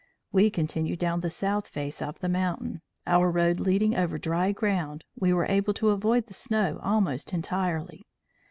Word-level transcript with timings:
"We 0.31 0.49
continued 0.49 0.97
down 0.97 1.19
the 1.19 1.29
south 1.29 1.67
face 1.67 2.01
of 2.01 2.17
the 2.17 2.27
mountain; 2.27 2.81
our 3.05 3.29
road 3.29 3.59
leading 3.59 3.95
over 3.95 4.17
dry 4.17 4.51
ground, 4.51 5.03
we 5.15 5.31
were 5.31 5.45
able 5.45 5.75
to 5.75 5.89
avoid 5.89 6.25
the 6.25 6.33
snow 6.33 6.79
almost 6.81 7.33
entirely. 7.33 8.07